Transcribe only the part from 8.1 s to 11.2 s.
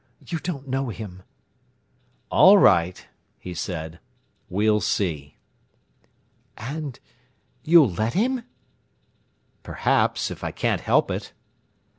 him?" "Perhaps, if I can't help